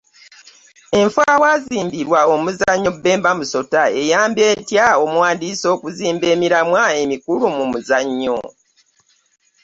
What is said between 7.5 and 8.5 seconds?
mu muzannyo?